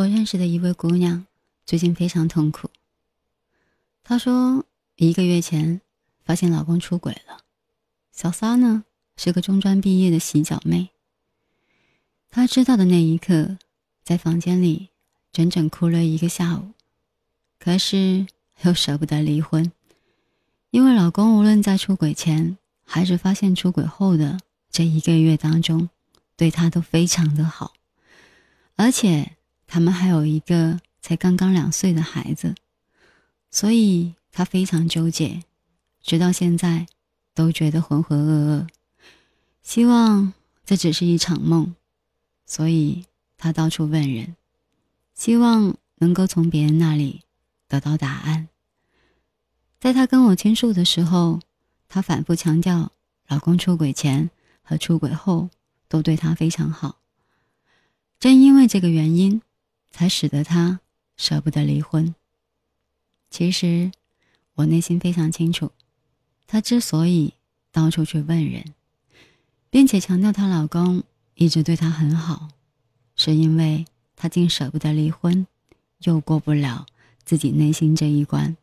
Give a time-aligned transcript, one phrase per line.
[0.00, 1.26] 我认识的一位姑娘
[1.66, 2.70] 最近非常痛苦。
[4.02, 4.64] 她说，
[4.96, 5.82] 一个月前
[6.24, 7.42] 发现老公出轨了。
[8.10, 8.84] 小三呢
[9.18, 10.88] 是个中专毕业的洗脚妹。
[12.30, 13.58] 她知道的那一刻，
[14.02, 14.88] 在房间里
[15.32, 16.70] 整整哭了一个下午，
[17.58, 18.26] 可是
[18.62, 19.70] 又舍不得离婚，
[20.70, 24.40] 因为老公无论在出轨前还是发现出轨后的
[24.70, 25.90] 这一个月当中，
[26.36, 27.74] 对她都非常的好，
[28.76, 29.36] 而且
[29.70, 32.54] 他们还有一个才刚刚两岁的孩子，
[33.50, 35.44] 所以她非常纠结，
[36.02, 36.86] 直到现在。
[37.32, 38.68] 都觉得浑浑噩噩，
[39.62, 40.34] 希望
[40.66, 41.74] 这只是一场梦，
[42.44, 43.06] 所以
[43.38, 44.36] 他到处问人，
[45.14, 47.22] 希望能够从别人那里
[47.68, 48.48] 得到答案。
[49.78, 51.40] 在他跟我倾诉的时候，
[51.88, 52.92] 他反复强调，
[53.28, 54.28] 老公出轨前
[54.60, 55.48] 和出轨后
[55.88, 56.98] 都对他非常好，
[58.18, 59.40] 正因为这个原因，
[59.90, 60.80] 才使得他
[61.16, 62.14] 舍不得离婚。
[63.28, 63.92] 其实，
[64.54, 65.70] 我内心非常清楚。
[66.46, 67.34] 她之所以
[67.70, 68.74] 到处去问人，
[69.70, 72.48] 并且强调她老公一直对她很好，
[73.14, 73.84] 是因为
[74.16, 75.46] 她竟舍不得离婚，
[76.00, 76.86] 又过不了
[77.24, 78.56] 自己内心这一关，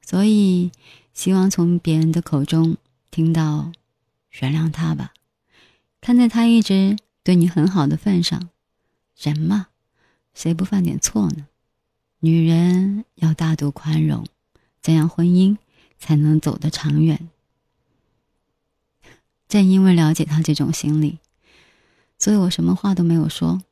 [0.00, 0.70] 所以
[1.12, 2.76] 希望从别人的口中
[3.10, 3.72] 听到
[4.40, 5.12] “原谅他吧”。
[6.00, 8.48] 看在他一直对你很好的份上，
[9.18, 9.66] 人嘛，
[10.34, 11.46] 谁不犯点错呢？
[12.20, 14.26] 女人要大度宽容，
[14.82, 15.56] 这样婚姻。
[16.02, 17.28] 才能走得长远。
[19.48, 21.18] 正因为了解他这种心理，
[22.18, 23.62] 所以我什么话都没有说。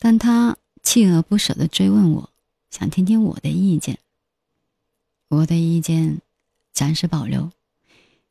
[0.00, 2.30] 但他锲而不舍的追问我，
[2.70, 4.00] 想听听我的意见。
[5.28, 6.20] 我的意见
[6.72, 7.52] 暂时保留，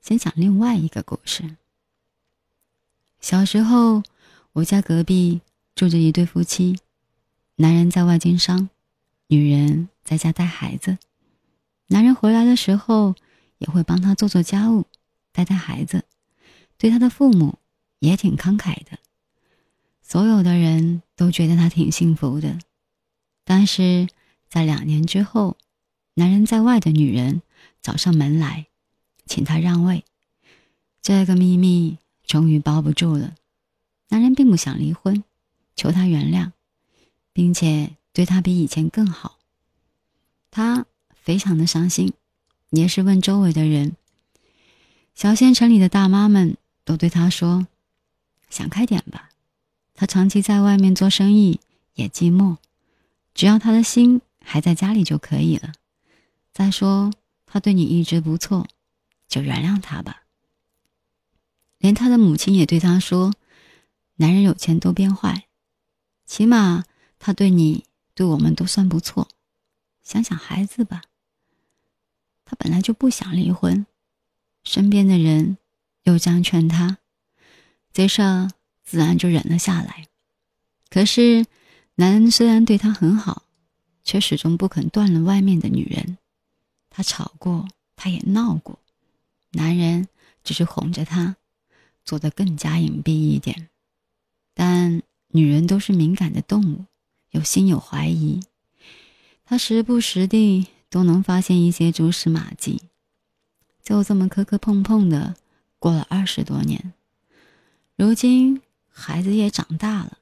[0.02, 1.56] 先讲另外一个故事。
[3.22, 4.04] 小时候，
[4.52, 5.40] 我家隔壁
[5.76, 6.78] 住着一对夫妻，
[7.56, 8.70] 男人在外经商，
[9.28, 10.98] 女人在家带孩子。
[11.88, 13.14] 男人回来的时候，
[13.60, 14.86] 也会帮他做做家务，
[15.32, 16.06] 带带孩子，
[16.78, 17.60] 对他的父母
[18.00, 18.98] 也挺慷慨的。
[20.02, 22.58] 所有的人都觉得他挺幸福的。
[23.44, 24.08] 但是
[24.50, 25.58] 在两年之后，
[26.16, 27.44] 男人在外的女人
[27.82, 28.66] 找上门来，
[29.28, 30.04] 请他让位。
[31.04, 33.36] 这个秘密终于包不住了。
[34.10, 35.24] 男人并不想离婚，
[35.76, 36.53] 求他原谅，
[37.34, 39.40] 并且对他比以前更好。
[40.50, 40.86] 他。
[41.24, 42.12] 非常的伤心，
[42.72, 43.96] 也是问周围的人。
[45.16, 47.66] 小县城里的大妈们都对他说
[48.52, 49.30] ：“想开点吧，
[49.94, 51.62] 他长期在外面做生意
[51.94, 52.58] 也寂寞，
[53.34, 55.72] 只要他的心还在家里就可以了。
[56.52, 57.14] 再说
[57.46, 58.68] 他对你一直不错，
[59.30, 60.24] 就原谅他吧。”
[61.80, 63.34] 连他的母亲也对他说
[64.20, 65.48] ：“男人有钱都变坏，
[66.26, 66.84] 起码
[67.26, 69.30] 他对你对我们都算不错，
[70.04, 71.04] 想想孩子吧。”
[72.44, 73.86] 他本来就不想离婚，
[74.66, 75.58] 身边的人
[76.04, 76.98] 又这样劝他，
[77.94, 78.50] 这事儿
[78.84, 80.10] 自然就忍了下来。
[80.90, 81.46] 可是，
[81.96, 83.44] 男人虽然对他很好，
[84.04, 86.18] 却始终不肯断了外面的女人。
[86.90, 88.78] 他吵过，他也闹过，
[89.52, 90.10] 男人
[90.44, 91.38] 只是哄着他，
[92.04, 93.70] 做得更加隐蔽一点。
[94.54, 96.86] 但女人都是敏感的动物，
[97.34, 98.40] 有心有怀疑，
[99.46, 100.70] 他时不时地。
[100.94, 102.84] 都能发现一些蛛丝马迹，
[103.82, 105.36] 就这么磕磕碰碰的
[105.80, 106.94] 过了二十多年。
[107.96, 108.62] 如今
[108.92, 110.20] 孩子也长大了。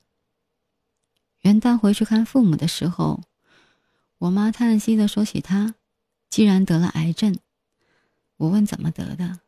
[1.41, 3.21] 元旦回去看父母的时候，
[4.19, 5.75] 我妈叹息的说起他，
[6.29, 7.37] 既然得了癌症。
[8.37, 9.41] 我问怎么得的，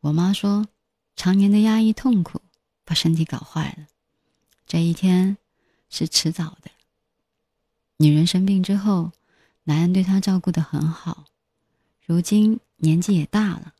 [0.00, 0.68] 我妈说，
[1.16, 2.42] 常年的压抑痛苦
[2.84, 3.86] 把身体搞坏了，
[4.66, 5.38] 这一天
[5.88, 6.70] 是迟早的。
[8.04, 9.12] 女人生病之后。
[9.66, 11.24] 男人对她照顾的很好，
[12.04, 13.72] 如今年纪也大了，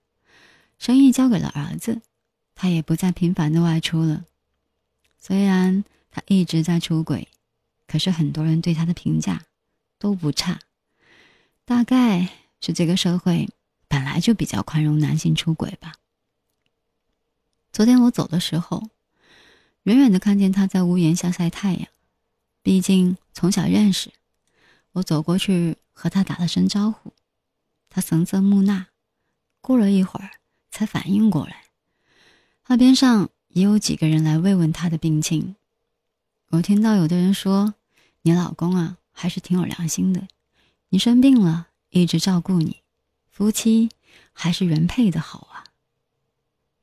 [0.78, 2.00] 生意交给了儿子，
[2.54, 4.24] 她也不再频繁的外出了。
[5.18, 7.28] 虽然他一直在出轨，
[7.86, 9.42] 可是很多人对他的评价
[9.98, 10.59] 都不差，
[11.66, 12.30] 大概
[12.62, 13.50] 是这个社会
[13.86, 15.92] 本来就比较宽容男性出轨吧。
[17.74, 18.88] 昨天我走的时候，
[19.82, 21.88] 远远的看见他在屋檐下晒太阳，
[22.62, 24.10] 毕竟从小认识。
[24.92, 27.13] 我走过去和他打了声招呼，
[27.91, 28.86] 他神色木讷，
[29.60, 30.31] 过了一会儿
[30.71, 31.65] 才反应过来。
[32.63, 35.57] 他边上也有几个人来慰问他的病情。
[36.51, 37.75] 我听到有的人说
[38.22, 40.28] ：“你老公啊，还是挺有良心的，
[40.91, 42.83] 你生病了一直照顾你，
[43.30, 43.91] 夫妻
[44.33, 45.65] 还是原配的好啊。”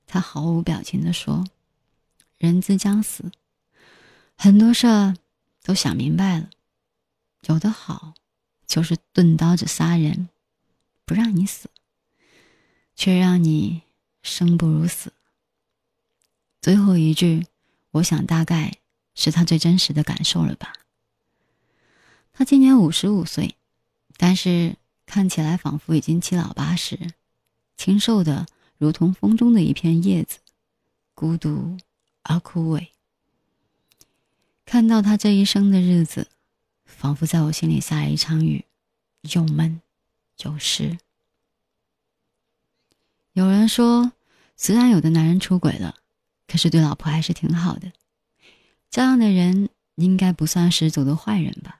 [0.06, 1.45] 他毫无表情地说
[2.38, 3.31] ：“人之将死，
[4.36, 5.15] 很多事儿
[5.63, 6.49] 都想明白了。”
[7.47, 8.13] 有的好，
[8.67, 10.29] 就是钝刀子杀人，
[11.05, 11.69] 不让你死，
[12.95, 13.81] 却让你
[14.21, 15.11] 生不如死。
[16.61, 17.47] 最后一句，
[17.91, 18.77] 我想大概
[19.15, 20.73] 是他最真实的感受了吧。
[22.31, 23.55] 他今年五十五岁，
[24.17, 24.77] 但是
[25.07, 27.11] 看起来仿佛已经七老八十，
[27.75, 28.45] 清瘦的
[28.77, 30.37] 如同风中的一片叶子，
[31.15, 31.77] 孤独
[32.21, 32.89] 而枯萎。
[34.65, 36.27] 看到他这一生的日子，
[36.85, 38.65] 仿佛在我心里下了一场雨，
[39.33, 39.81] 又闷
[40.43, 40.97] 又湿。
[43.33, 44.11] 有人说，
[44.55, 45.95] 虽然有的男人出轨了。
[46.47, 47.93] 可是对老婆还是挺好的，
[48.89, 51.79] 这样的人应该不算十足的坏人吧？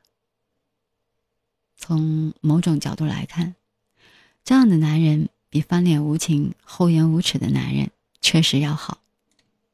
[1.76, 3.54] 从某种角度来看，
[4.46, 7.92] 这样的男人比翻脸无情、厚颜无耻的男人
[8.22, 9.00] 确实要好。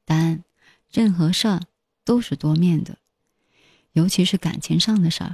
[0.03, 0.43] 但
[0.91, 1.61] 任何事儿
[2.07, 2.97] 都是多面的，
[3.91, 5.33] 尤其是感情上的事儿。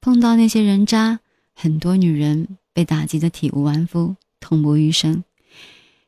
[0.00, 1.20] 碰到那些人渣，
[1.54, 5.24] 很多女人被打击的体无完肤、痛不欲生。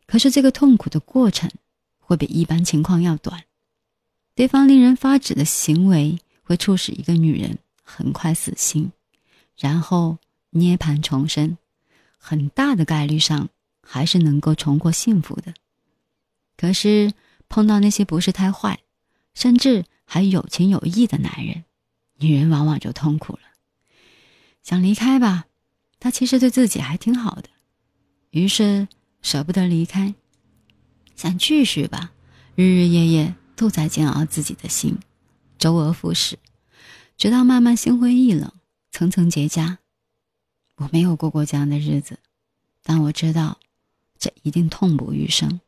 [0.07, 1.51] 可是这个痛苦的过程。
[2.11, 3.45] 会比一般情况要短，
[4.35, 8.91] 对方令人发指的行为会促使一个女人很快死心，
[9.57, 10.19] 然后
[10.51, 11.57] 涅槃重生，
[12.19, 13.49] 很大的概率上
[13.81, 15.55] 还是能够重获幸福的。
[16.57, 17.13] 可是
[17.49, 18.81] 碰到那些不是太坏，
[19.35, 21.65] 甚至还有情有义的男人，
[22.19, 23.41] 女人往往就痛苦了。
[24.63, 25.47] 想离开吧，
[25.99, 27.49] 他其实对自己还挺好的，
[28.31, 28.89] 于是
[29.23, 30.15] 舍不得离开。
[31.17, 32.13] 想继续吧，
[32.55, 34.99] 日日夜夜都在煎熬自己的心，
[35.59, 36.39] 周而复始，
[37.17, 38.53] 直到慢慢心灰意冷，
[38.91, 39.79] 层层结痂。
[40.77, 42.19] 我没有过过这样的日子，
[42.83, 43.59] 但我知道，
[44.19, 45.61] 这一定痛不欲生。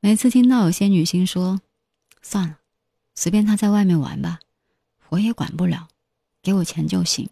[0.00, 1.60] 每次听到有些女性说
[2.24, 2.58] ：“算了，
[3.14, 4.40] 随便他在外面玩吧，
[5.10, 5.86] 我也管不了，
[6.42, 7.28] 给我钱就行。”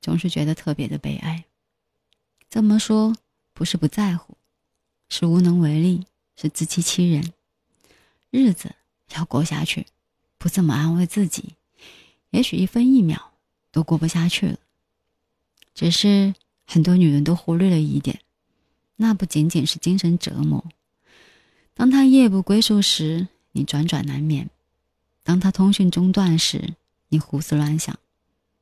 [0.00, 1.44] 总是觉得特别的悲哀。
[2.48, 3.14] 这么说
[3.52, 4.38] 不是不在乎。
[5.08, 6.04] 是无能为力，
[6.34, 7.32] 是自欺欺人。
[8.30, 8.74] 日子
[9.14, 9.86] 要过下去，
[10.36, 11.54] 不这么安慰自己，
[12.30, 13.32] 也许一分一秒
[13.70, 14.58] 都过不下去了。
[15.74, 16.34] 只是
[16.66, 18.20] 很多女人都忽略了一点，
[18.96, 20.64] 那不仅仅是精神折磨。
[21.72, 24.46] 当他夜不归宿时，你辗转难眠；
[25.24, 26.74] 当他通讯中断时，
[27.08, 27.96] 你胡思乱想；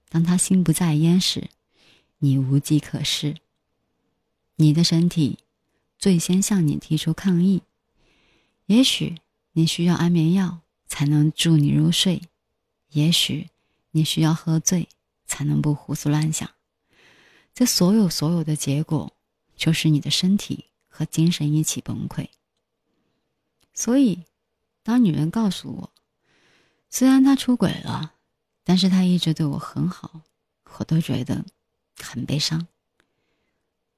[0.08, 1.50] 当他心不在焉时，
[2.20, 3.34] 你无计可施。
[4.56, 5.40] 你的身体。
[5.96, 7.62] 最先向你提出抗议，
[8.66, 9.14] 也许
[9.52, 12.20] 你需要安眠药才能助你入睡，
[12.90, 13.48] 也许
[13.92, 14.86] 你需要喝醉
[15.24, 16.50] 才能不胡思乱想。
[17.54, 19.14] 这所有所有的结果，
[19.56, 22.28] 就是你的身体和精神一起崩溃。
[23.72, 24.24] 所以，
[24.84, 25.92] 当女人告诉我，
[26.90, 28.12] 虽然他出轨了，
[28.62, 30.20] 但是他一直对我很好，
[30.78, 31.44] 我都觉得
[31.96, 32.68] 很悲伤。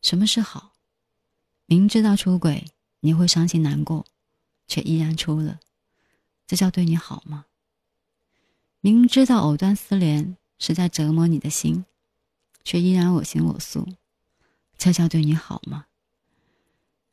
[0.00, 0.72] 什么是好？
[1.66, 2.64] 明知道出轨
[3.00, 4.06] 你会伤心难过，
[4.68, 5.58] 却依然出了，
[6.46, 7.46] 这叫对你好吗？
[8.80, 11.84] 明知道藕断丝连是在折磨你的心，
[12.62, 13.88] 却依然我行我素，
[14.78, 15.86] 这叫对你好吗？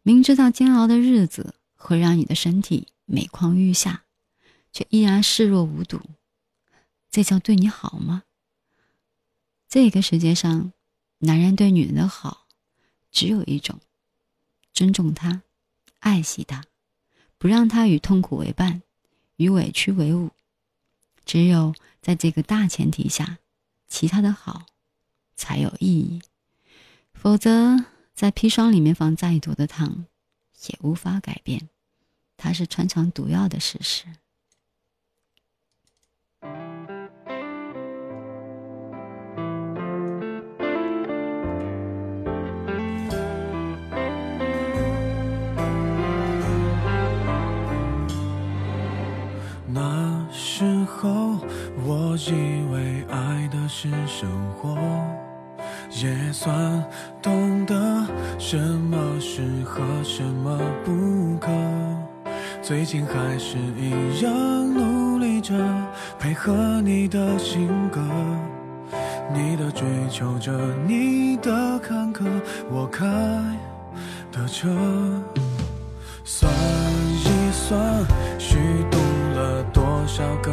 [0.03, 4.05] 明知道煎熬的日子会让你的身体每况愈下，
[4.71, 6.01] 却依然视若无睹，
[7.11, 8.23] 这叫对你好吗？
[9.67, 10.71] 这个世界上，
[11.19, 12.47] 男人对女人的好，
[13.11, 13.79] 只有一种。
[14.71, 15.43] 尊重他，
[15.99, 16.63] 爱惜他，
[17.37, 18.81] 不让他与痛苦为伴，
[19.35, 20.31] 与委屈为伍。
[21.25, 23.37] 只有在这个大前提下，
[23.87, 24.65] 其他的好
[25.35, 26.21] 才有意义。
[27.13, 30.07] 否则，在砒霜里面放再多的糖，
[30.67, 31.69] 也无法改变
[32.43, 34.03] 它是穿肠毒药的事实。
[49.65, 51.39] 那时候
[51.85, 54.77] 我以为爱的是生活，
[55.91, 56.83] 也算
[57.21, 58.05] 懂得
[58.37, 61.49] 什么适合，什么不可。
[62.63, 65.53] 最近还是一样努力着
[66.17, 67.99] 配合你的性格，
[69.33, 72.23] 你的追求者，你的坎坷，
[72.71, 73.05] 我开
[74.31, 74.69] 的车。
[76.23, 77.77] 算一算，
[78.39, 78.55] 虚
[78.89, 78.97] 度
[79.35, 80.52] 了多少个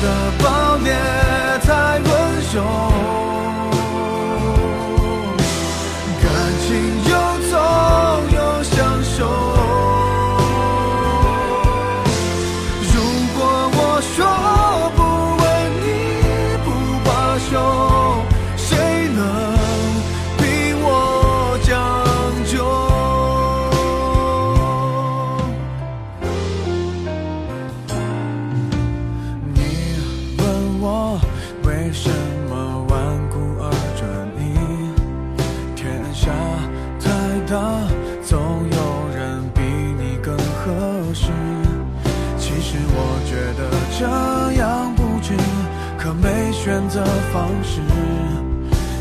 [0.00, 0.90] 的暴虐
[1.62, 2.89] 太温柔。
[46.90, 47.80] 择方式，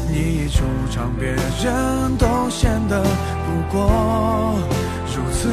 [0.08, 4.60] 你一出场，别人都显得不过
[5.08, 5.50] 如此，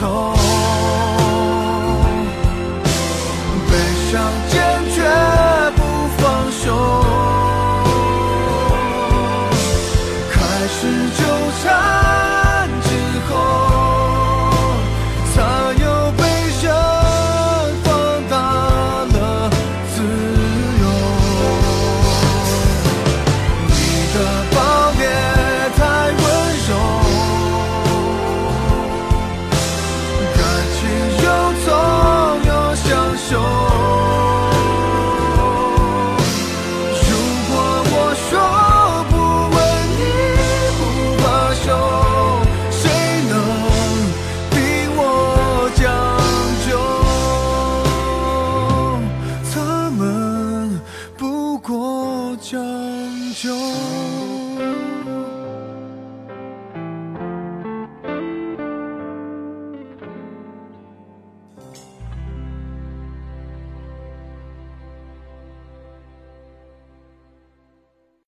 [0.00, 0.39] 悲